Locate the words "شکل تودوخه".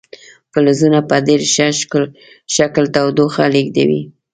2.55-3.43